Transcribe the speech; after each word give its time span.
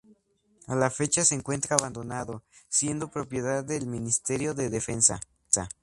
A 0.65 0.73
la 0.75 0.89
fecha 0.89 1.23
se 1.23 1.35
encuentra 1.35 1.75
abandonado, 1.75 2.41
siendo 2.69 3.11
propiedad 3.11 3.63
del 3.63 3.85
Ministerio 3.85 4.55
de 4.55 4.71
Defensa. 4.71 5.19